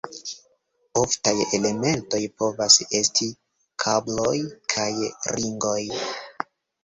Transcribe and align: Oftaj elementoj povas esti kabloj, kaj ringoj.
Oftaj 1.01 1.33
elementoj 1.57 2.21
povas 2.41 2.77
esti 3.01 3.27
kabloj, 3.83 4.33
kaj 4.75 4.89
ringoj. 5.37 5.79